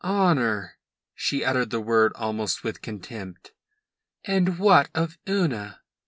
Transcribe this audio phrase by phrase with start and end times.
[0.03, 0.77] "Honour?"
[1.13, 3.51] She uttered the word almost with contempt.
[4.25, 5.81] "And what of Una?"